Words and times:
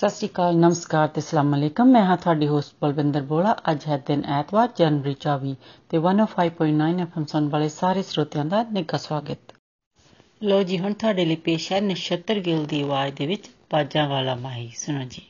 ਸਤਿ 0.00 0.10
ਸ਼੍ਰੀ 0.10 0.28
ਅਕਾਲ, 0.28 0.56
ਨਮਸਕਾਰ 0.56 1.08
ਤੇ 1.08 1.20
ਅਸਲਾਮ 1.20 1.54
ਅਲੈਕਮ। 1.54 1.86
ਮੈਂ 1.86 2.04
ਹਾਂ 2.04 2.16
ਤੁਹਾਡੀ 2.16 2.46
ਹੋਸਟ 2.48 2.74
ਬਲਵਿੰਦਰ 2.82 3.22
ਬੋਲਾ। 3.22 3.56
ਅੱਜ 3.70 3.86
ਹੈ 3.88 3.96
ਦਿਨ 4.06 4.22
ਐਤਵਾਰ, 4.24 4.68
ਜਨਵਰੀ 4.76 5.14
24 5.14 5.56
ਤੇ 5.90 5.98
105.9 5.98 7.00
ਐਫਐਮ 7.00 7.24
ਸੁਣ 7.24 7.48
ਵਾਲੇ 7.48 7.68
ਸਾਰੇ 7.68 8.02
ਸਰੋਤਿਆਂ 8.02 8.44
ਦਾ 8.44 8.62
ਨਿੱਘਾ 8.62 8.98
ਸਵਾਗਤ। 8.98 9.52
ਲੋ 10.42 10.62
ਜੀ, 10.62 10.78
ਹੁਣ 10.78 10.92
ਤੁਹਾਡੇ 10.92 11.24
ਲਈ 11.24 11.36
ਪੇਸ਼ 11.36 11.72
ਹੈ 11.72 11.80
ਨਛੱਤਰ 11.80 12.40
ਗਿੱਲ 12.40 12.64
ਦੀ 12.64 12.82
ਆਵਾਜ਼ 12.82 13.14
ਦੇ 13.14 13.26
ਵਿੱਚ 13.26 13.50
ਬਾਜਾਂ 13.72 14.08
ਵਾਲਾ 14.08 14.34
ਮਾਹੀ। 14.34 14.70
ਸੁਣੋ 14.76 15.04
ਜੀ। 15.04 15.22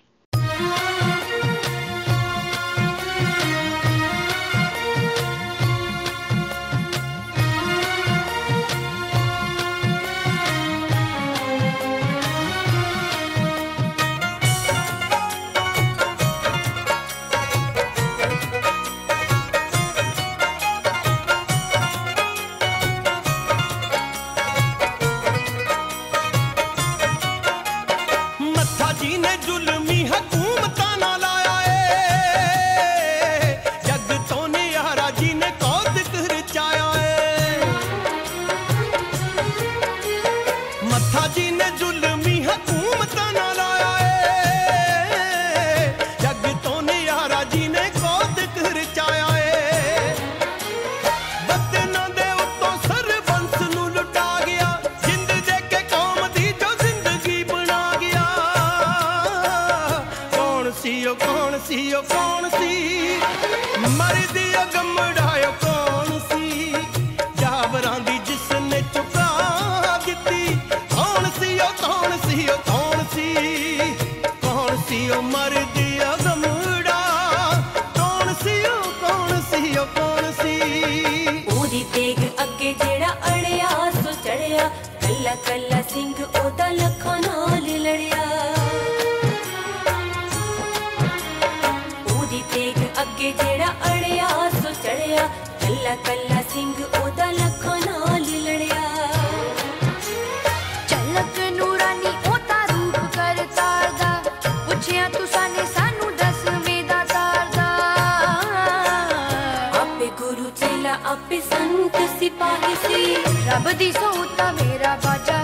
सब 113.61 113.71
दिसो 113.79 114.11
मेरा 114.57 114.95
बाजा 115.05 115.40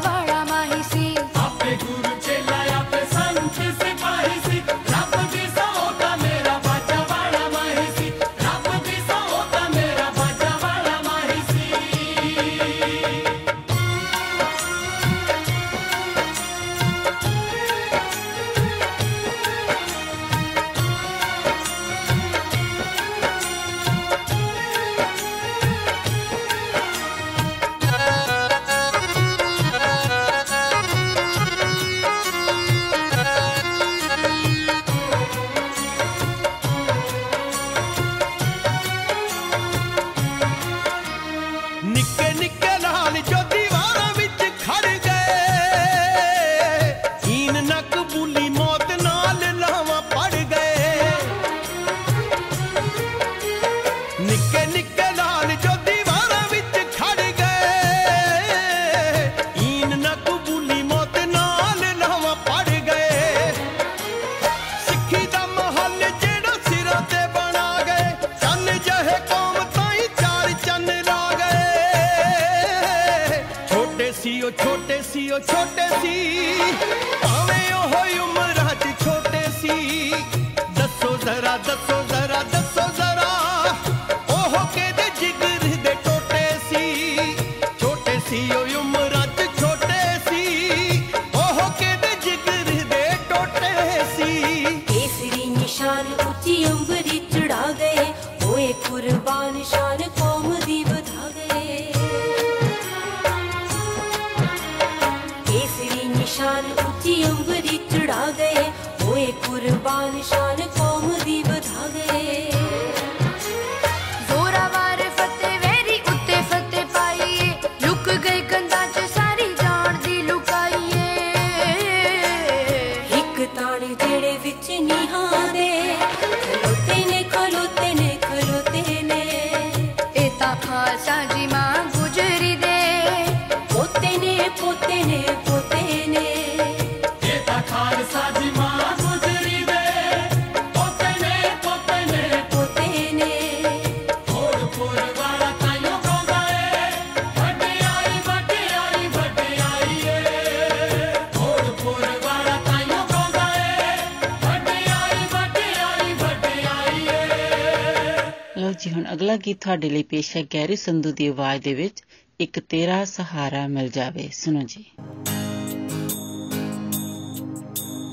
ਤੁਹਾਡੇ 159.76 159.90
ਲਈ 159.90 160.02
ਪੇਸ਼ 160.02 160.36
ਹੈ 160.36 160.42
ਗੈਰੀ 160.42 160.76
ਸੰਧੂ 160.76 161.12
ਦੀ 161.12 161.26
ਆਵਾਜ਼ 161.26 161.62
ਦੇ 161.62 161.74
ਵਿੱਚ 161.74 162.02
ਇੱਕ 162.40 162.60
ਤੇਰਾ 162.60 163.04
ਸਹਾਰਾ 163.04 163.66
ਮਿਲ 163.66 163.88
ਜਾਵੇ। 163.88 164.28
ਸੁਣੋ 164.32 164.62
ਜੀ। 164.62 164.84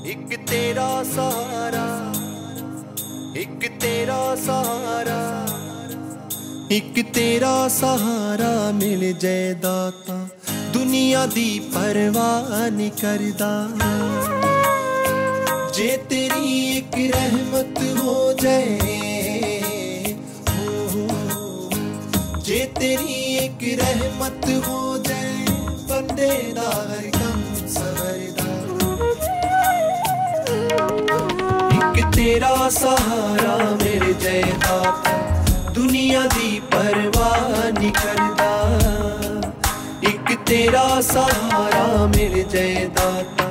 ਇੱਕ 0.06 0.24
ਇੱਕ 0.34 0.50
ਤੇਰਾ 0.50 1.02
ਸਹਾਰਾ, 1.02 2.14
ਇੱਕ 3.36 3.68
ਤੇਰਾ 3.80 4.36
ਸਹਾਰਾ, 4.36 5.46
ਇੱਕ 6.70 7.02
ਤੇਰਾ 7.14 7.68
ਸਹਾਰਾ 7.68 8.70
ਮਿਲ 8.70 9.12
ਜੇ 9.12 9.54
ਦਾਤਾ। 9.54 10.28
ਦੁਨੀਆ 10.72 11.26
ਦੀ 11.26 11.60
ਪਰਵਾਹ 11.74 12.70
ਨਹੀਂ 12.70 12.90
ਕਰਦਾ। 12.90 13.68
ਜੇ 15.74 15.96
ਤੇਰੀ 16.10 16.76
ਇੱਕ 16.78 16.94
ਰਹਿਮਤ 16.94 17.98
ਹੋ 17.98 18.32
ਜਾਏ 18.32 18.93
ਤੇਰੀ 23.64 23.72
ਇੱਕ 23.72 23.80
ਰਹਿਮਤ 23.80 24.46
ਹੋ 24.66 24.98
ਜਾਏ 24.98 25.44
ਬੰਦੇ 25.88 26.52
ਦਾ 26.54 26.70
ਹਰ 26.70 27.10
ਕੰਮ 27.12 27.66
ਸਵਰਦਾ 27.66 28.44
ਇੱਕ 31.70 32.10
ਤੇਰਾ 32.16 32.68
ਸਹਾਰਾ 32.70 33.56
ਮੇਰੇ 33.74 34.12
ਜੈ 34.20 34.40
ਦਾਤਾ 34.60 35.16
ਦੁਨੀਆ 35.74 36.20
ਦੀ 36.34 36.60
ਪਰਵਾਹ 36.70 37.70
ਨਹੀਂ 37.70 37.92
ਕਰਦਾ 37.92 38.50
ਇੱਕ 40.02 40.34
ਤੇਰਾ 40.46 41.00
ਸਹਾਰਾ 41.00 42.06
ਮੇਰੇ 42.16 42.44
ਜੈ 42.50 42.88
ਦਾਤਾ 42.96 43.48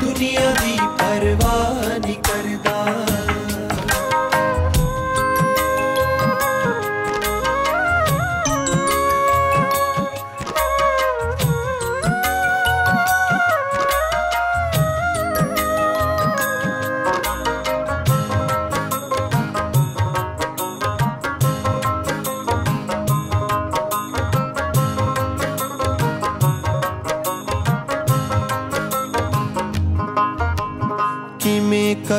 ਦੁਨੀਆ 0.00 0.50
ਦੀ 0.62 0.78
ਪਰਵਾਹ 0.98 1.98
ਨਹੀਂ 1.98 2.16
ਕਰਦਾ 2.22 2.57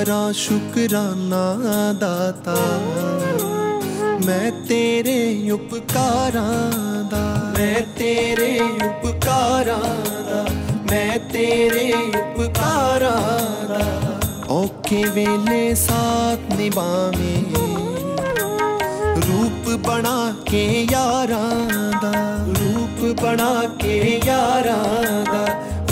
तेरा 0.10 0.32
शुकराना 0.34 1.42
दाता 2.02 2.54
मैं 4.26 4.50
तेरे 4.66 5.20
उपकारां 5.54 6.46
दा 7.12 7.22
मैं 7.58 7.82
तेरे 8.00 8.48
उपकारां 8.88 9.92
दा 10.30 10.40
मैं 10.90 11.20
तेरे 11.34 11.86
उपकारां 12.22 13.14
दा 13.74 13.84
औखे 14.58 15.04
वेले 15.20 15.62
साथ 15.84 16.58
निभावें 16.58 17.54
रूप 19.30 19.72
बना 19.88 20.18
के 20.50 20.66
यारां 20.96 21.56
दा 22.02 22.16
रूप 22.58 23.08
बना 23.24 23.54
के 23.86 23.96
यारां 24.32 24.84
दा 25.32 25.46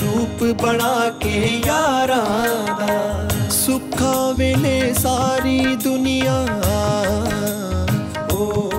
रूप 0.03 0.43
बना 0.65 0.93
के 1.25 1.39
यारां 1.69 2.27
दा 2.81 3.36
ਸੁੱਖਾਂ 3.67 4.33
ਵੇਲੇ 4.33 4.93
ਸਾਰੀ 4.93 5.75
ਦੁਨੀਆ। 5.75 6.47
ਓ, 8.31 8.69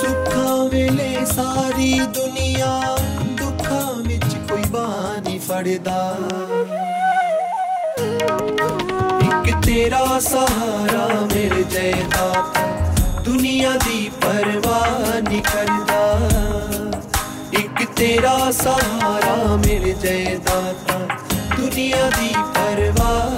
ਸੁੱਖਾਂ 0.00 0.68
ਵੇਲੇ 0.68 1.24
ਸਾਰੀ 1.24 2.00
ਦੁਨੀਆ। 2.00 2.96
ਦੁੱਖਾਂ 3.24 3.94
ਵਿੱਚ 3.94 4.52
ਕੋਈ 4.52 4.62
ਬਾਹ 4.70 5.20
ਨਹੀਂ 5.20 5.40
ਫੜਦਾ। 5.40 6.16
ਇੱਕ 9.20 9.66
ਤੇਰਾ 9.66 10.20
ਸਹਾਰਾ 10.20 11.08
ਮੇਰੇ 11.34 11.62
ਜੈ 11.62 11.92
ਦਾਤਾ 11.92 12.62
ਦੁਨੀਆ 13.20 13.70
ਦੀ 13.70 14.10
ਪਰਵਾਹ 14.20 15.20
ਨਹੀਂ 15.20 15.42
ਕਰਦਾ। 15.42 16.18
ਇੱਕ 17.52 17.84
ਤੇਰਾ 17.96 18.50
ਸਹਾਰਾ 18.50 19.56
ਮੇਰੇ 19.56 19.92
ਜੈ 19.92 20.38
ਦਾਤਾ 20.38 20.98
ਦੁਨੀਆ 21.56 22.10
ਦੀ 22.20 22.34
परवाह 22.74 23.34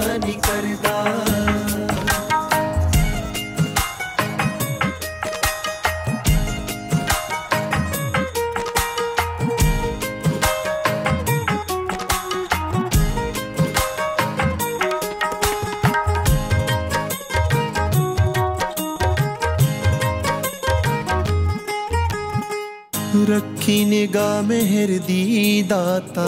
रखी 23.29 23.85
निगाह 23.85 24.41
मेहर 24.41 24.91
दी 25.07 25.63
दाता। 25.63 26.25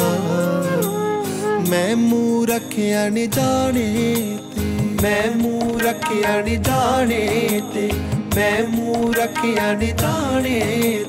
मैं 1.69 1.95
मूरख 1.95 2.58
ਰੱਖਿਆ 2.80 3.10
ਨੀ 3.10 3.28
ਜਾਣੇ 3.28 4.38
ਤੇ। 4.56 4.62
ਮੈਂ 5.02 5.38
ਮੂੰਹ 5.38 5.80
ਰੱਖਿਆ 5.80 6.42
ਨੀ 6.42 6.56
ਜਾਣੇ 6.56 7.62
ਤੇ। 7.74 7.92
ਮੈਂ 8.36 8.64
ਮੂੰਹ 8.70 9.14
ਰੱਖਿਆ 9.14 9.74
ਨੀ 9.74 9.88
ਜਾਣੇ 9.88 10.62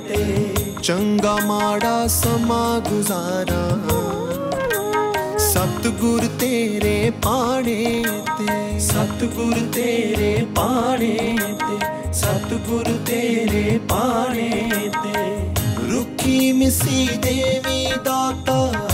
ਤੇ। 0.08 0.24
ਚੰਗਾ 0.82 1.36
ਮਾੜਾ 1.46 2.06
ਸਮਾਂ 2.06 2.80
ਗੁਜ਼ਾਰਾਂ। 2.80 3.78
ਸਤਗੁਰ 5.38 6.26
ਤੇਰੇ 6.40 7.12
ਪਾਣੇ 7.22 8.04
ਤੇ। 8.38 8.78
ਸਤਗੁਰ 8.80 9.54
ਤੇਰੇ 9.72 10.46
ਪਾਣੇ 10.56 11.36
ਤੇ। 11.38 12.12
ਸਤਗੁਰ 12.12 12.84
ਤੇਰੇ 13.06 13.80
ਪਾਣੇ 13.88 14.70
ਤੇ। 15.04 15.54
ਰੁੱਖੀ 15.90 16.52
ਮਿਸੀ 16.52 17.08
ਦੇਵੀ 17.22 17.86
ਦਾਤਾ 18.04 18.89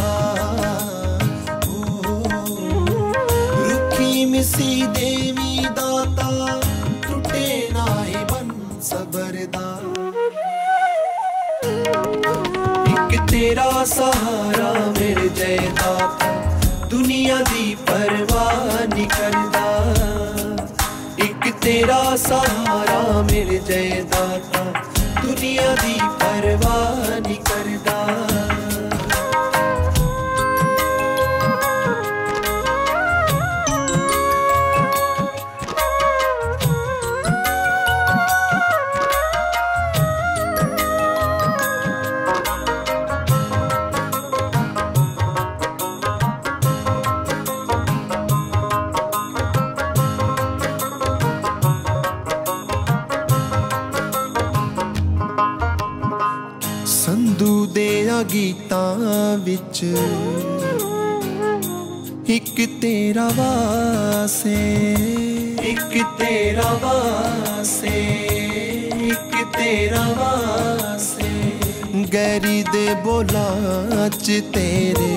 ਮਿਸੀ 4.36 4.84
ਦੇਵੀ 4.96 5.66
ਦਾਤਾ 5.76 6.60
ਟੁੱਟੇ 7.08 7.70
ਨਾਹੀ 7.74 8.16
ਬਨ 8.32 8.50
ਸਬਰ 8.82 9.38
ਦਾ 9.54 9.80
ਇੱਕ 12.90 13.16
ਤੇਰਾ 13.32 13.84
ਸਹਾਰਾ 13.86 14.74
ਮੇਰੇ 15.00 15.30
ਜੈ 15.30 15.56
ਦਾਤਾ 15.78 16.32
ਦੁਨੀਆ 16.90 17.38
ਦੀ 17.52 17.76
ਪਰਵਾਹ 17.88 18.86
ਨਹੀਂ 18.88 19.08
ਕਰਦਾ 19.08 19.66
ਇੱਕ 21.20 21.50
ਤੇਰਾ 21.62 22.04
ਸਹਾਰਾ 22.18 23.22
ਮੇਰੇ 23.32 23.60
ਜੈ 23.68 24.02
ਦਾਤਾ 24.12 24.64
ਦੁਨੀਆ 25.24 25.76
ਦੀ 25.76 25.98
ਪਰਵਾਹ 26.20 27.20
ਨਹੀਂ 27.20 27.40
ਕਰਦਾ 27.42 28.35
ਆ 58.76 58.76
ਗੀਤਾਂ 58.76 59.38
ਵਿੱਚ 59.38 59.84
ਇੱਕ 62.30 62.80
ਤੇਰਾ 62.82 63.28
ਵਾਸੇ 63.38 64.56
ਇੱਕ 65.64 65.98
ਤੇਰਾ 66.20 66.74
ਵਾਸੇ 66.84 67.90
ਇੱਕ 69.08 69.36
ਤੇਰਾ 69.58 70.04
ਵਾਸੇ 70.18 71.30
ਗੈਰੀ 72.14 72.64
ਦੇ 72.64 72.94
ਬੋਲਾਂ 72.96 74.10
ਚ 74.10 74.42
ਤੇਰੇ 74.54 75.16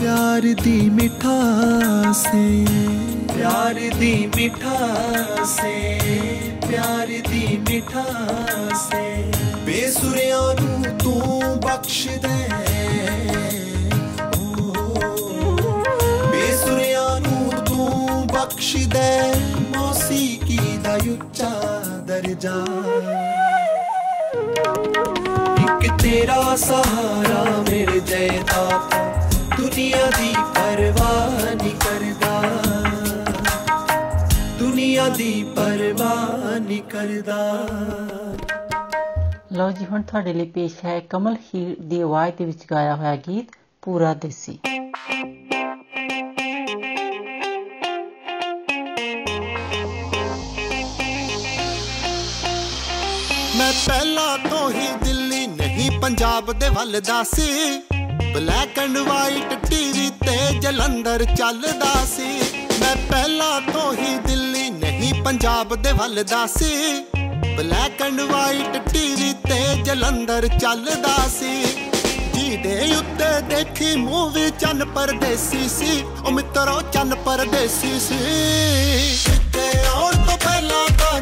ਪਿਆਰ 0.00 0.54
ਦੀ 0.62 0.80
ਮਿਠਾਸੇ 0.90 2.64
ਪਿਆਰ 3.36 3.80
ਦੀ 3.98 4.14
ਮਿਠਾਸੇ 4.36 5.98
ਪਿਆਰ 6.68 7.06
ਦੀ 7.30 7.58
ਮਿਠਾਸੇ 7.70 9.32
ਬੇਸੁਰਿਆਂ 9.66 10.54
ਨੂੰ 10.60 10.85
तू 11.07 11.19
बख्श 11.63 11.97
दे। 12.23 12.37
बेसुरिया 16.31 17.05
तू 17.69 17.85
बख्श 18.33 18.73
दे। 18.95 19.11
मौसीकी 19.77 20.57
दा 20.77 20.95
उच्चा 21.13 21.51
दर्जा 22.09 22.57
एक 25.63 25.87
तेरा 26.01 26.41
सहारा 26.65 27.41
मेरे 27.69 27.99
जयदाता 28.11 29.01
दुनिया 29.55 30.05
की 30.19 30.33
परवाह 30.59 31.55
नहीं 31.55 31.75
करदा। 31.85 32.35
दुनिया 34.59 35.09
की 35.09 35.33
परवाह 35.57 36.55
नहीं 36.59 36.81
करदा। 36.95 37.43
ਲਓ 39.57 39.71
ਜੀ, 39.71 39.85
ਹੁਣ 39.85 40.01
ਤੁਹਾਡੇ 40.01 40.33
ਲਈ 40.33 40.45
ਪੇਸ਼ 40.45 40.73
ਹੈ 40.85 40.99
ਕਮਲ 40.99 41.35
ਹੀਰ 41.45 41.75
ਦੀ 41.81 42.01
ਆਵਾਜ਼ 42.01 42.33
ਦੇ 42.35 42.45
ਵਿੱਚ 42.45 42.63
ਗਾਇਆ 42.71 42.95
ਹੋਇਆ 42.95 43.15
ਗੀਤ 43.15 43.55
ਪੂਰਾ 43.81 44.13
ਦੇਸੀ। 44.13 44.59
ਮੈਂ 53.57 53.71
ਪਹਿਲਾਂ 53.87 54.37
ਤੋਂ 54.49 54.69
ਹੀ 54.71 54.87
ਦਿੱਲੀ 55.03 55.47
ਨਹੀਂ, 55.47 55.89
ਪੰਜਾਬ 56.01 56.51
ਦੇ 56.51 56.69
ਵੱਲ 56.69 57.01
ਦਾ 57.01 57.23
ਸੀ। 57.23 57.79
ਬਲੈਕ 58.33 58.79
ਐਂਡ 58.79 58.97
ਵਾਈਟ 58.97 59.53
ਟੀਵੀ 59.69 60.09
ਤੇ 60.25 60.59
ਜਲੰਧਰ 60.59 61.25
ਚੱਲਦਾ 61.35 61.93
ਸੀ। 62.05 62.31
ਮੈਂ 62.79 62.95
ਪਹਿਲਾਂ 63.11 63.61
ਤੋਂ 63.73 63.93
ਹੀ 63.93 64.17
ਦਿੱਲੀ 64.27 64.69
ਨਹੀਂ, 64.69 65.13
ਪੰਜਾਬ 65.23 65.75
ਦੇ 65.75 65.91
ਵੱਲ 65.91 66.23
ਦਾ 66.23 66.45
ਸੀ। 66.47 67.05
ਬਲੈਕ 67.57 68.01
ਐਂਡ 68.01 68.21
ਵਾਈਟ 68.21 68.77
ਟੀਵੀ 68.93 69.33
ਤੇ 69.33 69.83
ਜਲੰਧਰ 69.83 70.47
ਚੱਲਦਾ 70.47 71.15
ਸੀ। 71.39 71.63
ਜਿਹਦੇ 72.33 72.95
ਉੱਤੇ 72.95 73.29
ਦੇਖੀ 73.41 73.95
ਮੂਵੀ 73.95 74.49
ਚੰਨ 74.59 74.85
ਪਰਦੇਸੀ 74.85 75.67
ਸੀ। 75.69 76.03
ਉਹ 76.25 76.31
ਮਿੱਤਰੋ 76.31 76.81
ਚੰਨ 76.93 77.15
ਪਰਦੇਸੀ 77.15 77.99
ਸੀ। 77.99 78.19
ਤੇ 79.53 79.69
ਆਉਣ 79.95 80.13
ਤੋਂ 80.25 80.37
ਪਹਿਲਾਂ 80.37 80.87
ਤਾਂ 80.99 81.21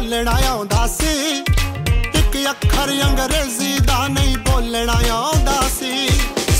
ਨਹੀਂ 0.00 0.18
ਉਹ 0.18 0.24
ਖੋਲਣਾ 0.24 0.48
ਆਉਂਦਾ 0.48 0.86
ਸੀ। 0.86 1.38
ਇੱਕ 2.14 2.50
ਅੱਖਰ 2.50 2.92
ਅੰਗਰੇਜ਼ੀ 3.04 3.78
ਦਾ 3.78 4.08
ਨਹੀਂ 4.08 4.36
ਬੋਲਣਾ 4.36 5.00
ਆਉਂਦਾ 5.10 5.62
ਸੀ। 5.80 6.08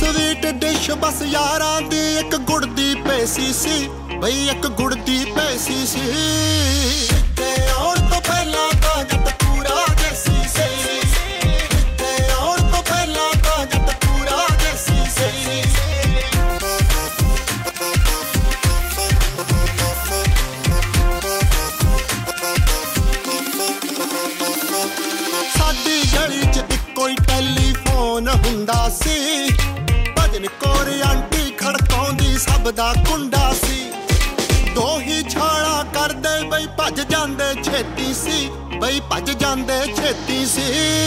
ਸਵੀਟ 0.00 0.47
ਡਿਸ਼ 0.47 0.90
ਬਸ 0.90 1.23
ਯਾਰਾਂ 1.23 1.81
ਦੀ 1.81 2.19
ਇੱਕ 2.19 2.37
ਗੁੜ 2.37 2.64
ਦੀ 2.64 2.95
ਪੇਸੀ 2.95 3.52
ਸੀ। 3.52 3.88
ਬਈ 4.19 4.49
ਇੱਕ 4.49 4.66
ਗੁੜ 4.66 4.95
ਦੀ 4.95 5.25
ਪੇਸੀ 5.25 5.87
ਸੀ। 5.87 6.09
ਖੜਕਾਉਂਦੀ 32.66 32.73
ਸਭ 32.73 32.73
ਦਾ 32.73 32.92
ਕੁੰਡਾ 32.92 33.52
ਸੀ। 33.52 33.90
ਦੋ 34.75 34.99
ਹੀ 35.00 35.23
ਛਾਲਾ 35.30 35.85
ਕਰਦੇ 35.94 36.49
ਬਈ 36.49 36.66
ਭੱਜ 36.66 37.00
ਜਾਂਦੇ 37.00 37.62
ਛੇਤੀ 37.62 38.14
ਸੀ। 38.14 38.50
ਬਈ 38.80 39.00
ਭੱਜ 39.00 39.30
ਜਾਂਦੇ 39.30 39.80
ਛੇਤੀ 39.87 40.46
ਸੀ। 40.46 41.06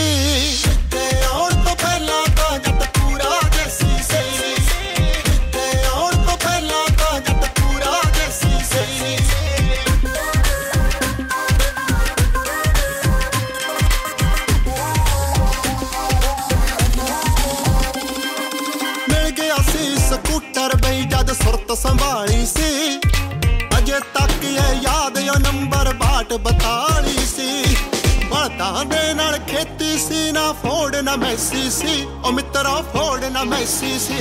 ਨਾ 31.10 31.16
ਮੈਸੀ 31.16 31.70
ਸੀ 31.72 32.08
ਉਹ 32.26 32.32
ਮਿੱਤਰਾ 32.32 32.82
ਫੋੜ 32.94 33.26
ਨਾ 33.26 33.44
ਮੈਸੀ 33.44 34.00
ਸੀ। 34.00 34.18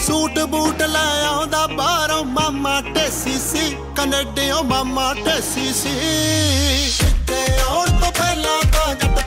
ਸੂਟ 0.00 0.38
ਬੂਟ 0.38 0.82
ਲੈ 0.82 1.24
ਆਉਂਦਾ 1.24 1.66
ਬਾਹਰੋਂ 1.66 2.24
ਮਾਮਾ 2.24 2.80
ਟੇਸੀ 2.80 3.38
ਸੀ। 3.38 3.76
ਕੈਨੇਡੀਓ 3.96 4.62
ਮਾਮਾ 4.62 5.14
ਟੇਸੀ 5.14 5.72
ਸੀ। 5.72 5.94
ਤੇ 7.28 7.60
ਆਉਣ 7.68 7.86
ਤੋਂ 8.00 8.12
ਪਹਿਲਾਂ 8.12 8.62
ਤਾਂ 8.72 9.21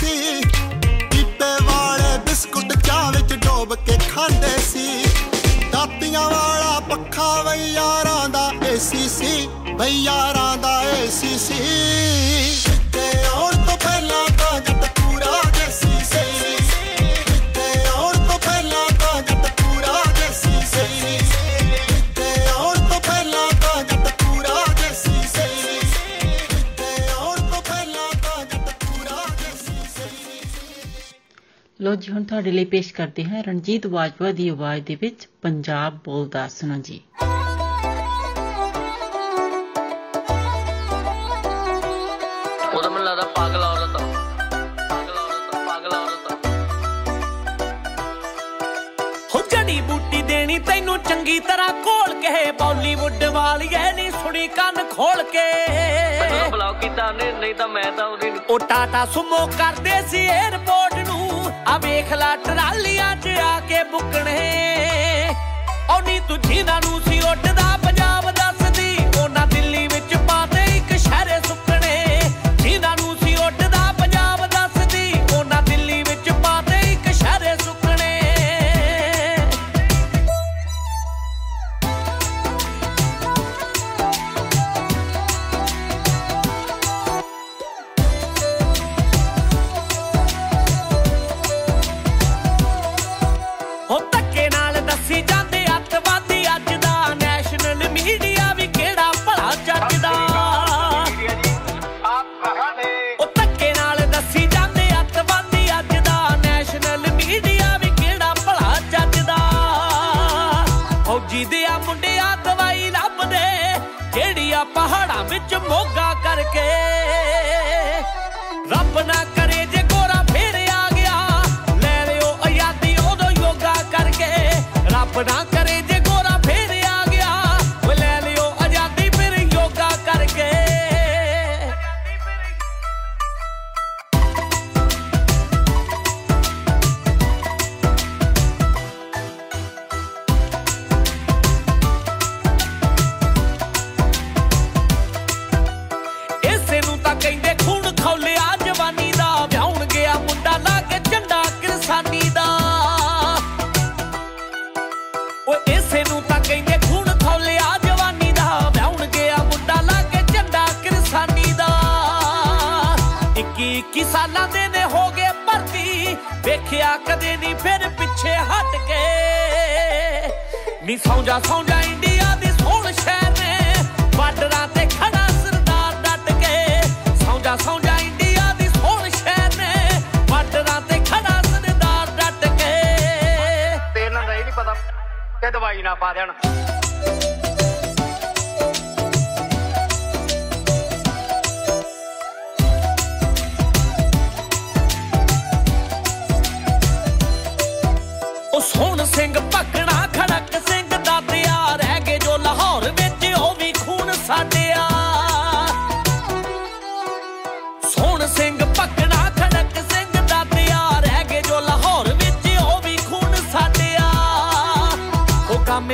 ਸੀ। 0.00 0.40
ਪੀਪੇ 1.10 1.52
ਵਾਲੇ 1.64 2.18
ਬਿਸਕੁਟ 2.18 2.72
ਚਾਹ 2.86 3.12
ਵਿੱਚ 3.12 3.34
ਡੋਬ 3.34 3.74
ਕੇ 3.74 3.98
ਖਾਂਦੇ 4.14 4.56
ਸੀ। 4.62 5.04
ਦਾਤੀਆਂ 5.72 6.30
ਵਾਲਾ 6.30 6.80
ਪੱਖਾ 6.80 7.42
ਬਈ 7.42 7.72
ਯਾਰਾਂ 7.72 8.28
ਦਾ 8.28 8.52
ਏਸੀ 8.68 9.08
ਸੀ 9.08 9.48
ਬਈ 9.78 10.02
ਯਾਰਾਂ 10.02 10.56
ਦਾ 10.56 10.82
ਏਸੀ 10.82 11.38
ਸੀ। 11.38 12.65
ਲਓ 31.86 31.94
ਜੀ 31.94 32.12
ਹੁਣ 32.12 32.22
ਤੁਹਾਡੇ 32.30 32.50
ਲਈ 32.50 32.64
ਪੇਸ਼ 32.64 32.92
ਕਰਦੇ 32.94 33.24
ਹਾਂ 33.24 33.42
ਰਣਜੀਤ 33.44 33.86
ਬਾਜਵਾ 33.86 34.30
ਦੀ 34.38 34.48
ਆਵਾਜ਼ 34.48 34.82
ਦੇ 34.84 34.94
ਵਿੱਚ 35.00 35.26
ਪੰਜਾਬ 35.42 35.98
ਬੋਲਦਾ 36.04 36.46
ਸੁਣੋ 36.48 36.78
ਜੀ। 36.84 37.00
ਉਹਦਾ 42.74 42.88
ਮੈਨੂੰ 42.88 43.04
ਲੱਗਦਾ 43.04 43.26
ਪਾਗਲ 43.36 43.62
ਔਰਤ 43.64 43.96
ਪਾਗਲ 44.90 45.18
ਔਰਤ 45.18 45.54
ਪਾਗਲ 45.66 45.94
ਔਰਤ। 45.94 46.46
ਹੋ 49.34 49.42
ਜੜੀ 49.52 49.80
ਬੂਟੀ 49.90 50.22
ਦੇਣੀ 50.22 50.58
ਤੈਨੂੰ 50.70 50.98
ਚੰਗੀ 51.08 51.38
ਤਰ੍ਹਾਂ 51.48 51.72
ਘੋਲ 51.86 52.20
ਕੇ 52.22 52.50
ਬਾਲੀਵੁੱਡ 52.60 53.24
ਵਾਲੀਏ 53.34 53.92
ਨਹੀਂ 53.92 54.10
ਸੁਣੀ 54.12 54.46
ਕੰਨ 54.56 54.84
ਖੋਲ 54.96 55.22
ਕੇ। 55.32 55.48
ਮੈਨੂੰ 56.20 56.38
ਤਾਂ 56.38 56.50
ਬਲੌਕ 56.50 56.80
ਕੀਤਾ 56.80 57.10
ਨਹੀਂ 57.12 57.54
ਤਾਂ 57.54 57.68
ਮੈਂ 57.68 57.90
ਤਾਂ 57.92 58.06
ਉਹਦੀ 58.06 58.32
ਉਹ 58.50 58.58
ਟਾਟਾ 58.68 59.04
ਸੁਮੋ 59.14 59.46
ਕਰਦੇ 59.58 60.02
ਸੀ 60.10 60.28
에어ਪੋਰਟ 60.28 61.06
ਨੂੰ। 61.08 61.15
ਆ 61.68 61.76
ਵੇਖ 61.78 62.12
ਲਾ 62.12 62.34
ਟਰਾਲੀਆਂ 62.36 63.14
'ਚ 63.16 63.28
ਆ 63.42 63.58
ਕੇ 63.60 63.82
ਬੁੱਕਣੇ। 63.84 64.34
ਉਹ 65.90 66.02
ਨੀ 66.02 66.18
ਤੂੰ 66.28 66.40
ਜਿਨ੍ਹਾਂ 66.40 66.80
ਨੂੰ 66.80 67.00
ਸੀ 67.00 67.20
ਉੱਡਦਾ 67.20 67.75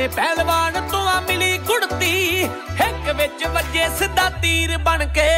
ਮਾਰੇ 0.03 0.15
ਪਹਿਲਵਾਨ 0.15 0.87
ਤੋਂ 0.91 1.01
ਆ 1.07 1.19
ਮਿਲੀ 1.19 1.57
ਕੁੜਤੀ। 1.57 2.43
ਹਿੱਕ 2.81 3.09
ਵਿੱਚ 3.15 3.45
ਵੱਜੇ 3.47 3.87
ਸਿੱਧਾ 3.99 4.29
ਤੀਰ 4.41 4.77
ਬਣ 4.77 5.05
ਕੇ। 5.07 5.29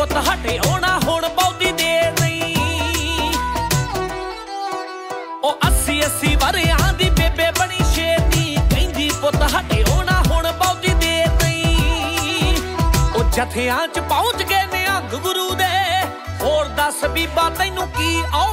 ਪੁੱਤ 0.00 0.12
ਹਟੇ 0.16 0.56
ਆਉਣਾ 0.58 0.98
ਹੁਣ 0.98 1.28
ਬਹੁਤੀ 1.28 1.70
ਦੇਰ 1.72 2.12
ਨਹੀਂ। 2.20 3.32
ਉਹ 5.44 5.58
80 5.68 5.96
80 6.02 6.34
ਵਰਿਆਂ 6.36 6.92
ਦੀ 6.92 7.08
ਬੇਬੇ 7.10 7.50
ਬਣੀ 7.58 7.84
ਸ਼ੇਰਨੀ 7.94 8.56
ਕਹਿੰਦੀ, 8.70 9.10
ਪੁੱਤ 9.20 9.36
ਹਟੇ 9.54 9.82
ਆਉਣਾ 9.90 10.22
ਹੁਣ 10.28 10.50
ਬਹੁਤੀ 10.52 10.94
ਦੇਰ 10.94 11.28
ਨਹੀਂ। 11.42 12.56
ਉਹ 13.16 13.24
ਜਥਿਆਂ 13.24 13.86
ਚ 13.88 14.00
ਪਹੁੰਚ 14.00 14.42
ਗਏ 14.42 14.64
ਨੇ 14.72 14.86
ਅੰਗ 14.88 15.18
ਗੁਰੂ 15.18 15.54
ਦੇ। 15.54 15.68
ਹੋਰ 16.42 16.66
ਦੱਸ 16.66 17.04
ਬੀਬਾ, 17.04 17.48
ਤੈਨੂੰ 17.50 17.88
ਕੀ 17.88 18.22
ਆਉ 18.32 18.49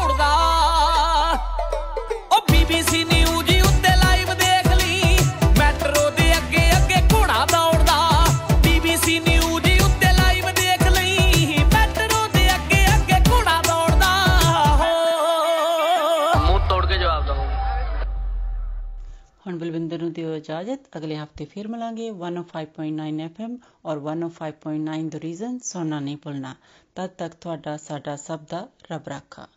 सानू 20.07 20.13
दियो 20.13 20.35
इजाज़त 20.35 20.87
अगले 20.95 21.15
हफ़्ते 21.15 21.45
फिर 21.45 21.67
मिलेंगे 21.67 22.09
105.9 22.11 23.19
एफएम 23.21 23.57
और 23.85 23.99
105.9 24.05 25.09
द 25.09 25.19
रीजन 25.23 25.57
सुनना 25.59 25.99
नहीं 25.99 26.17
भूलना। 26.23 26.55
तद 26.95 27.15
तक 27.19 27.33
ਤੁਹਾਡਾ 27.41 27.75
ਸਾਡਾ 27.77 28.15
ਸਭ 28.17 28.39
ਦਾ 28.51 28.67
ਰੱਬ 28.91 29.07
ਰੱਖਾ 29.09 29.47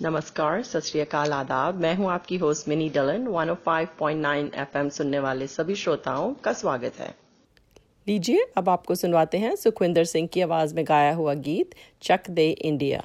नमस्कार 0.00 0.60
सत 0.62 0.88
आदाब। 1.36 1.78
मैं 1.84 1.90
हूँ 1.96 2.10
आपकी 2.10 2.36
होस्ट 2.38 2.68
मिनी 2.68 2.86
डलन। 2.90 3.24
105.9 3.32 4.50
एफएम 4.64 4.92
सुनने 4.98 5.22
वाले 5.24 5.48
सभी 5.48 5.74
श्रोताओं 5.74 6.32
का 6.44 6.52
स्वागत 6.54 7.00
है। 7.00 7.10
लीजिए 8.06 8.46
अब 8.56 8.68
आपको 8.70 8.94
सुनवाते 8.96 9.38
हैं 9.38 9.54
सुखविंदर 9.58 10.04
सिंह 10.12 10.28
की 10.34 10.40
आवाज़ 10.42 10.74
में 10.76 10.84
गाया 10.88 11.14
हुआ 11.14 11.34
गीत 11.46 11.74
चक 12.02 12.30
दे 12.32 12.50
इंडिया। 12.64 13.02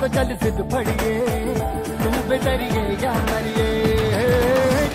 तो 0.00 0.08
चल 0.08 0.36
सिद्ध 0.42 0.58
फड़िए 0.72 1.14
तुम 2.02 2.14
बेतरिए 2.28 2.84
या 3.04 3.12
मरिए। 3.30 3.68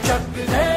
चक 0.05 0.29
दे 0.51 0.72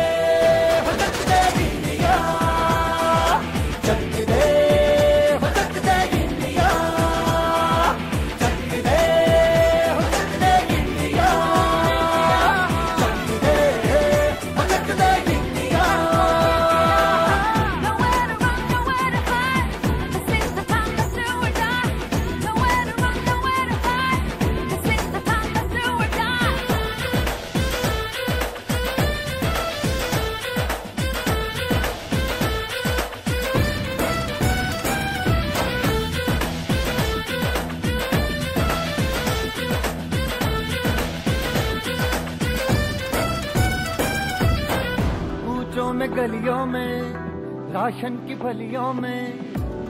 राशन 47.87 48.15
की 48.27 48.35
फलियों 48.35 48.93
में, 48.93 49.23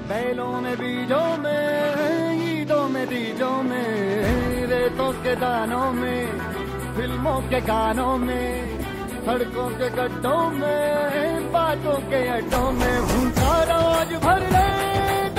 बैलों 0.08 0.60
में, 0.60 0.74
बीजों 0.76 1.28
में, 1.42 2.42
ईदों 2.46 2.88
में, 2.92 3.06
बीजों 3.08 3.56
में, 3.68 4.66
रेतों 4.70 5.12
के 5.24 5.34
दानों 5.40 5.88
में, 5.92 6.20
फ़िल्मों 6.96 7.40
के 7.50 7.60
गानों 7.70 8.16
में, 8.18 8.48
सड़कों 9.26 9.68
के 9.78 9.88
गड्ढों 9.96 10.42
में, 10.58 11.52
बातों 11.52 11.96
के 12.10 12.20
अड्डों 12.36 12.70
में 12.80 12.96
भूखा 13.08 13.56
रोज 13.70 14.12
भर 14.24 14.44
ले, 14.52 14.68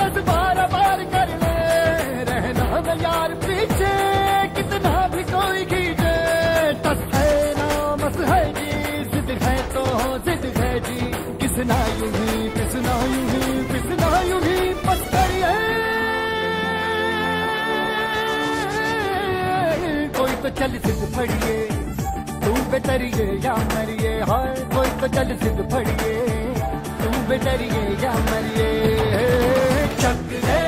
दस 0.00 0.18
बारह 0.30 0.66
बार 0.74 1.04
कर 1.14 1.30
ले, 1.44 1.54
रहना 2.30 2.80
न 2.88 2.98
यार 3.02 3.34
पीछे, 3.46 3.92
कितना 4.58 4.96
भी 5.14 5.22
कोई 5.30 5.64
खींचे, 5.74 6.16
तस 6.88 7.06
है 7.14 7.30
नामस 7.60 8.18
है 8.32 8.42
जी, 8.58 9.04
जिद 9.14 9.30
है 9.46 9.56
तो 9.76 9.86
जिद 10.26 10.50
है 10.58 10.72
जी, 10.88 11.00
किसना 11.42 11.80
यूँ 12.00 12.27
कोई 20.18 20.32
तो 20.42 20.48
चल 20.58 20.72
सिद्ध 20.78 21.02
फड़िए 21.14 21.56
तू 22.44 22.52
बेतरिए 22.72 23.26
या 23.44 23.54
मरिए 23.56 24.12
हाय 24.30 24.54
कोई 24.74 24.90
तो 25.00 25.08
चल 25.16 25.36
सिद्ध 25.42 25.58
फड़िए 25.72 26.14
तू 27.02 27.10
बेतरिए 27.28 27.82
या 28.04 28.12
मरिए 28.30 28.68
चक 30.00 30.34
हो। 30.48 30.67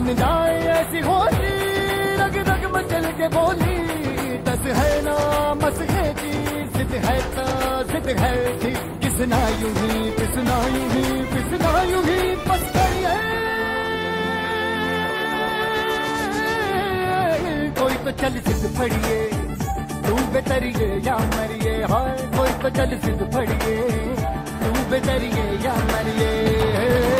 मन 0.00 0.14
जाए 0.16 0.54
ऐसी 0.72 1.00
होली। 1.00 1.48
रग 2.18 2.36
रग 2.48 2.62
मचल 2.74 3.06
के 3.18 3.26
बोली, 3.34 3.74
दस 4.46 4.64
है 4.78 4.92
ना, 5.04 5.16
मस 5.62 5.80
है 5.90 6.04
जी, 6.20 6.32
जिद 6.76 6.92
है 7.04 7.16
तो 7.34 7.44
जिद 7.90 8.08
है 8.20 8.32
जी। 8.62 8.72
किसना 9.02 9.40
यूँ 9.60 9.72
ही 9.76 10.10
पिसना 10.18 10.56
यूँ 10.74 10.88
ही 10.92 11.04
पिसना 11.32 11.72
यूँ 11.90 12.02
ही 12.04 12.18
बस 12.48 12.64
करिए 12.76 13.14
कोई 17.80 17.94
तो 18.04 18.10
चल 18.22 18.40
सिद्ध 18.48 18.74
फड़िए, 18.78 19.20
तू 20.08 20.16
बेतरिए 20.32 20.88
या 21.06 21.16
मरिए, 21.36 21.76
हाय, 21.92 22.16
कोई 22.36 22.52
तो 22.62 22.70
चल 22.78 22.98
सिद्ध 23.04 23.32
फड़िए, 23.34 23.78
तू 24.60 24.90
बेतरिए 24.90 25.48
या 25.66 25.76
मरिए। 25.92 27.19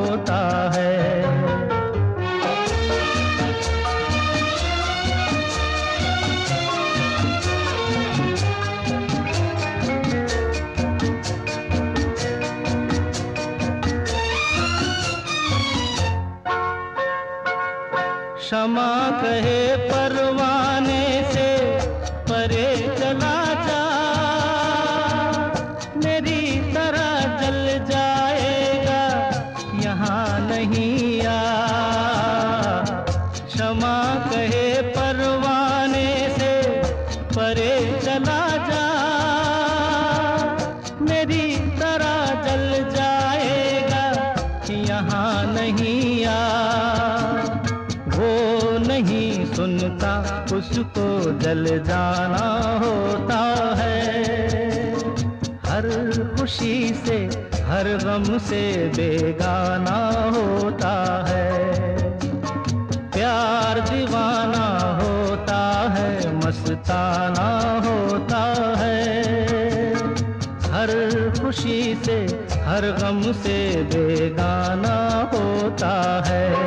जल 51.51 51.65
जाना 51.65 52.79
होता 52.85 53.75
है। 53.77 54.23
हर 55.65 55.87
खुशी 56.39 56.93
से, 57.05 57.17
हर 57.63 57.83
गम 57.83 58.37
से 58.37 58.91
बेगाना 58.95 59.97
होता 60.29 61.25
है। 61.27 61.73
प्यार 63.11 63.79
दीवाना 63.79 64.99
होता 65.01 65.89
है, 65.89 66.37
मस्ताना 66.37 67.49
होता 67.87 68.73
है। 68.77 69.13
हर 70.71 70.89
खुशी 71.41 71.97
से, 72.05 72.47
हर 72.53 72.81
गम 72.81 73.31
से 73.31 73.83
बेगाना 73.83 75.29
होता 75.33 76.23
है। 76.25 76.60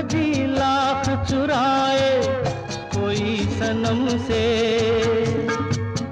नज़र 0.00 0.46
लाख 0.46 1.08
चुराए 1.30 2.20
कोई 2.94 3.36
सनम 3.36 4.08
से। 4.18 4.44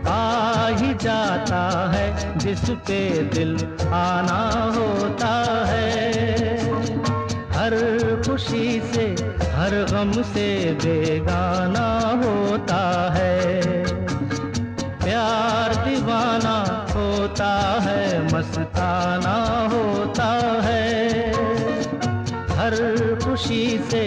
आ 0.08 0.68
ही 0.68 0.94
जाता 0.94 1.60
है 1.94 2.38
जिस 2.38 2.70
पे 2.70 3.22
दिल 3.22 3.54
आना 3.92 4.40
होता 4.76 5.32
है। 5.66 6.58
हर 7.52 7.76
खुशी 8.26 8.80
से, 8.94 9.06
हर 9.56 9.76
गम 9.92 10.22
से 10.22 10.76
बेगाना 10.84 11.88
होता 12.24 13.12
है। 13.14 13.62
प्यार 14.98 15.74
दीवाना 15.74 16.56
होता 16.94 17.80
है, 17.80 18.24
मस्ताना 18.34 19.57
खुशी 23.38 23.78
से 23.90 24.00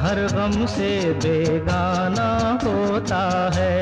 हर 0.00 0.18
गम 0.32 0.54
से 0.66 0.88
बेगाना 1.14 2.26
होता 2.64 3.20
है। 3.54 3.78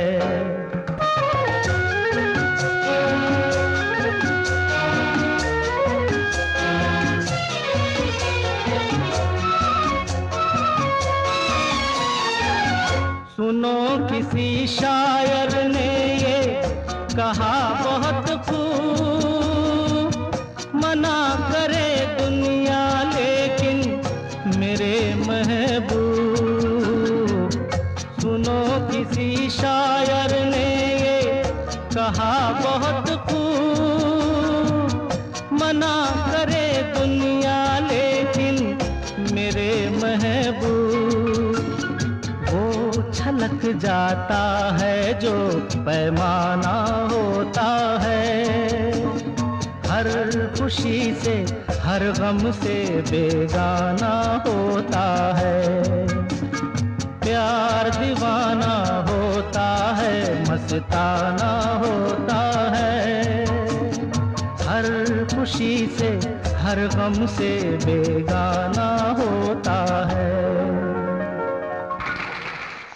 सुनो 13.36 13.78
किसी 14.06 14.66
शायर 14.68 15.50
ने 15.68 15.90
ये 16.16 16.40
कहा 17.16 17.54
बहुत 17.82 18.30
खूब, 18.46 20.12
मना 20.74 21.16
जाता 43.92 44.76
है, 44.80 45.18
जो 45.18 45.48
पैमाना 45.76 47.08
होता 47.12 47.98
है। 48.00 48.44
हर 49.90 50.06
खुशी 50.58 51.14
से, 51.14 51.46
हर 51.80 52.00
गम 52.00 52.52
से 52.52 53.02
बेगाना 53.10 54.44
होता 54.46 55.34
है। 55.34 55.82
प्यार 57.20 57.90
दीवाना 57.90 59.06
होता 59.10 59.94
है, 59.94 60.42
मस्ताना 60.52 61.72
होता 61.86 62.70
है। 62.76 63.44
हर 64.68 65.26
खुशी 65.36 65.96
से, 65.98 66.20
हर 66.54 66.78
गम 66.78 67.26
से 67.26 67.78
बेगाना 67.84 69.16
होता 69.18 70.08
है। 70.12 70.71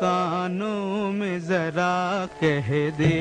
कानों 0.00 1.12
में 1.12 1.40
जरा 1.40 2.26
कह 2.40 2.68
दे, 2.98 3.16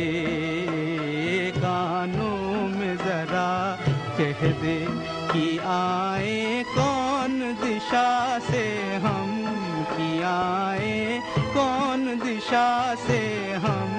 कानों 1.57 2.67
में 2.69 2.95
जरा 2.97 3.51
कह 4.19 4.41
दे 4.61 4.77
कि 5.31 5.57
आए 5.67 6.63
कौन 6.69 7.39
दिशा 7.63 8.39
से 8.39 8.65
हम, 9.05 9.29
कि 9.91 10.09
आए 10.23 11.21
कौन 11.53 12.05
दिशा 12.19 12.95
से 13.07 13.21
हम। 13.65 13.98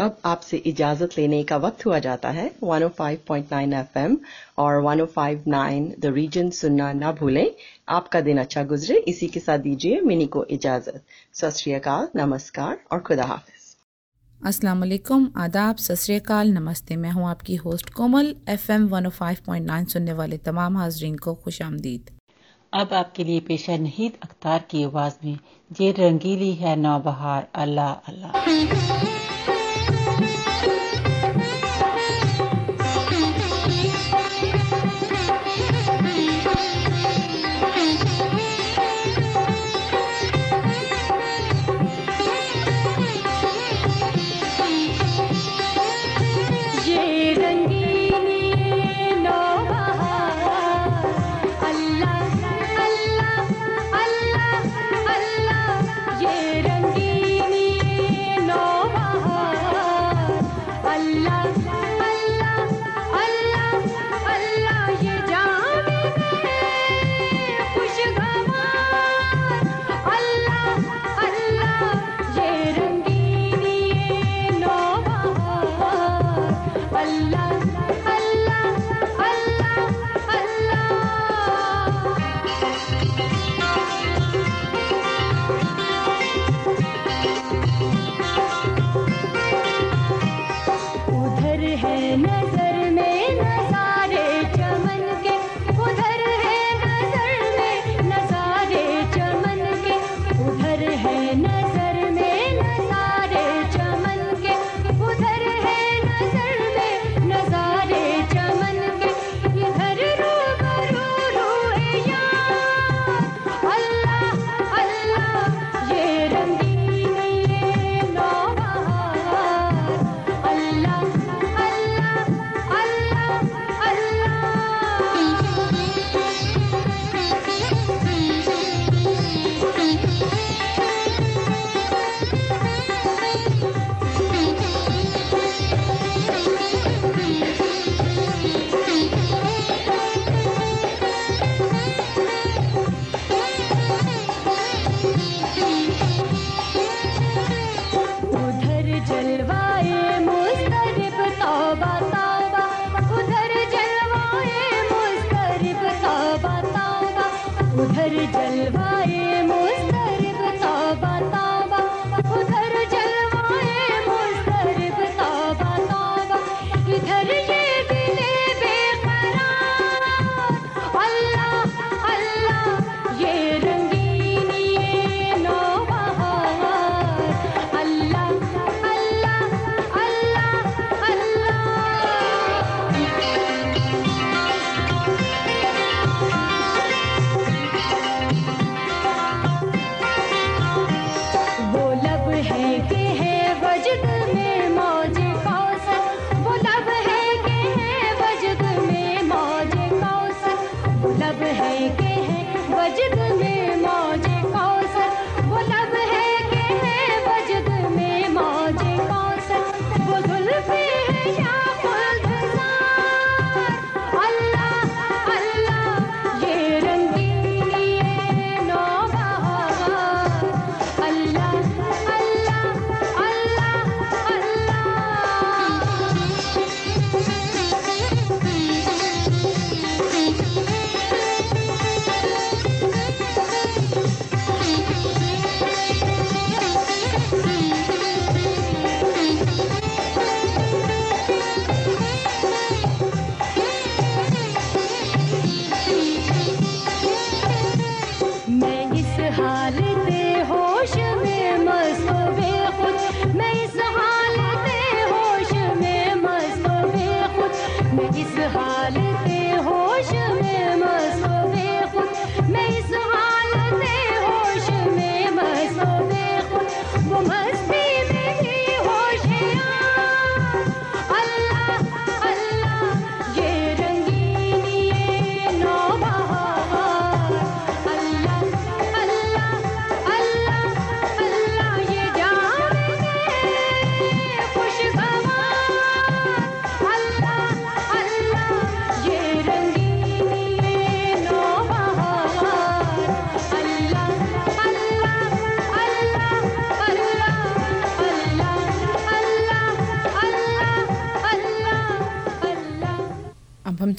अब 0.00 0.16
आपसे 0.24 0.56
इजाज़त 0.56 1.16
लेने 1.18 1.42
का 1.44 1.56
वक्त 1.56 1.84
हुआ 1.86 1.98
जाता 1.98 2.28
है। 2.30 2.50
105.9 2.64 3.72
एफएम 3.74 4.16
और 4.58 4.80
105.9 4.84 5.90
द 6.00 6.12
रीजन 6.14 6.50
सुनना 6.50 6.92
ना 6.92 7.10
भूलें। 7.12 7.50
आपका 7.88 8.20
दिन 8.20 8.38
अच्छा 8.38 8.62
गुजरे। 8.64 8.96
इसी 9.08 9.26
के 9.26 9.40
साथ 9.40 9.58
दीजिए 9.58 10.00
मिनी 10.00 10.26
को 10.26 10.44
इजाज़त। 10.50 11.02
सत 11.34 12.08
नमस्कार 12.16 12.78
और 12.92 13.00
खुदा 13.00 13.24
हाफिज। 13.24 13.68
अस्सलाम 14.40 14.80
वालेकुम। 14.80 15.30
आदाब। 15.38 15.76
सत 15.76 16.32
नमस्ते। 16.48 16.96
मैं 16.96 17.10
हूँ 17.10 17.28
आपकी 17.28 17.56
होस्ट 17.58 17.90
कोमल। 17.90 18.34
एफएम 18.48 18.88
105.9 18.88 19.84
सुनने 19.88 20.12
वाले 20.12 20.38
तमाम 20.48 20.76
हाजरीन 20.76 21.16
को 21.18 21.34
खुश 21.34 21.62
आमदीद। 21.62 22.10
अब 22.72 22.92
आपके 22.94 23.24
लिए 23.24 23.40
पेश 23.40 23.68
है 23.68 23.78
नहीद 23.78 24.18
अख्तार 24.22 24.64
की 24.70 24.82
आवाज़ 24.84 25.24
में 25.24 25.38
ये 25.80 25.92
रंगीली 25.92 26.52
है 26.54 26.76
नौबहार। 26.76 27.48
अल्लाह 27.54 27.92
अल्लाह। 28.08 29.19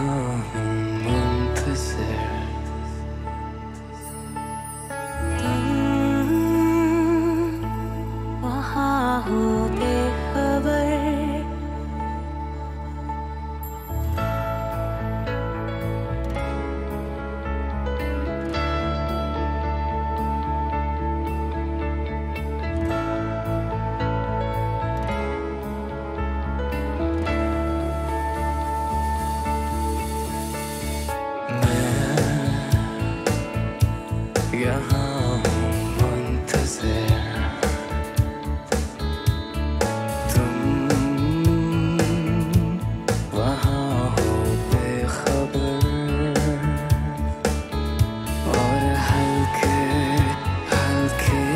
Oh. 0.00 0.47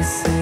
say 0.02 0.41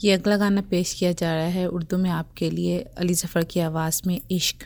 ये 0.00 0.12
अगला 0.12 0.36
गाना 0.36 0.60
पेश 0.60 0.92
किया 0.94 1.12
जा 1.12 1.34
रहा 1.34 1.46
है 1.46 1.66
उर्दू 1.68 1.96
में 1.98 2.08
आपके 2.10 2.50
लिए 2.50 2.78
अली 2.98 3.14
ज़फ़र 3.14 3.44
की 3.44 3.60
आवाज़ 3.60 4.00
में 4.06 4.20
इश्क। 4.30 4.59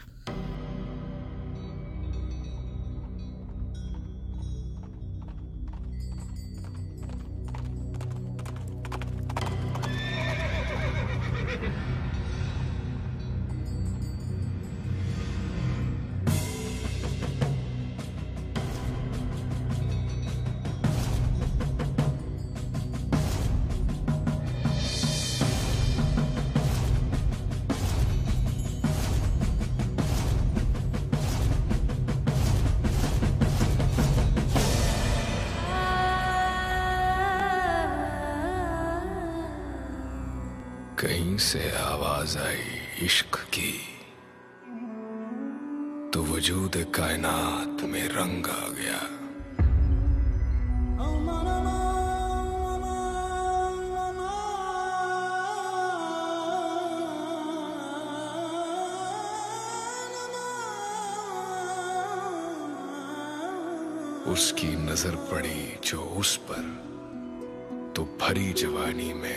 कहीं 41.34 41.42
से 41.42 41.70
आवाज़ 41.76 42.36
आई 42.38 43.04
इश्क 43.04 43.36
की। 43.54 43.72
तो 46.14 46.22
वजूद 46.24 46.76
कायनात 46.94 47.82
में 47.90 48.06
रंग 48.08 48.46
आ 48.46 48.66
गया। 48.78 49.00
उसकी 64.32 64.70
नज़र 64.86 65.16
पड़ी 65.30 65.60
जो 65.84 66.00
उस 66.20 66.36
पर 66.50 66.62
तो 67.96 68.04
भरी 68.20 68.52
जवानी 68.52 69.12
में 69.14 69.33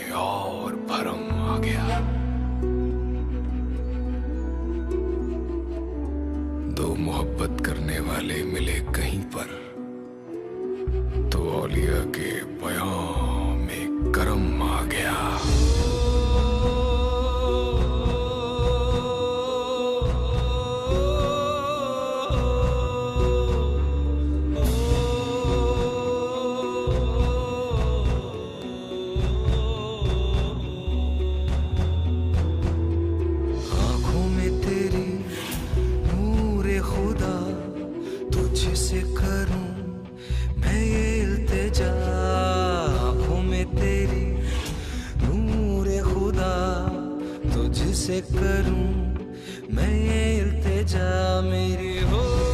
तुझसे 48.08 48.20
करूँ? 48.20 49.74
मैं 49.76 49.92
ये 50.00 50.38
इल्तिजा 50.38 51.40
मेरी 51.40 52.00
हो 52.00 52.47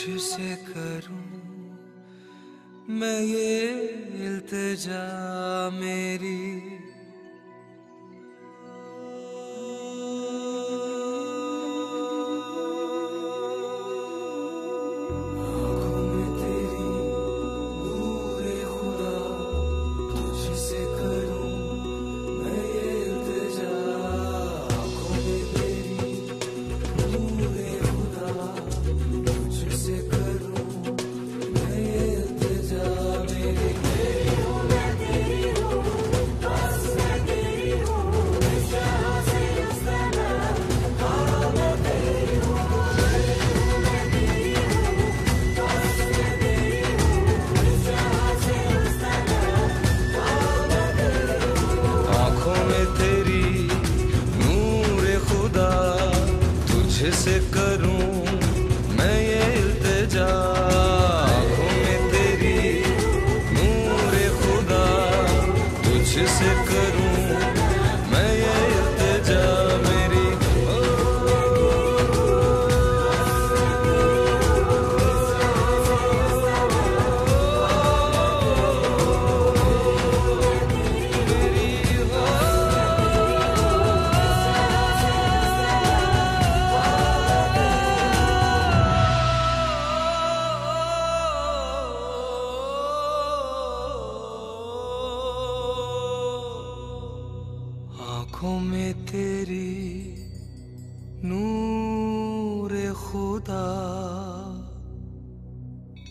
तुझसे 0.00 0.54
करूँ 0.68 1.24
मैं 2.88 3.20
ये 3.20 3.68
इल्तजा 4.26 5.04
मेरी। 5.70 6.79